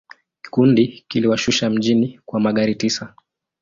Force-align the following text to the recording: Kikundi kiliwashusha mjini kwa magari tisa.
Kikundi 0.43 1.03
kiliwashusha 1.07 1.69
mjini 1.69 2.19
kwa 2.25 2.39
magari 2.39 2.75
tisa. 2.75 3.13